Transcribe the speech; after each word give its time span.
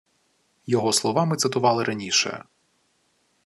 Його 0.65 0.93
слова 0.93 1.25
ми 1.25 1.37
цитували 1.37 1.83
раніше 1.83 2.43